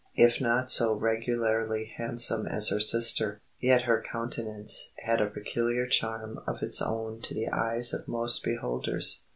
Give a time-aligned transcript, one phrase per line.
[0.15, 6.39] If not so regularly handsome as her sister, yet her countenance had a peculiar charm
[6.47, 9.25] of its own to the eyes of most beholders.